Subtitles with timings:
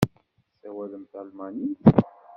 [0.49, 1.83] Tessawalem talmanit?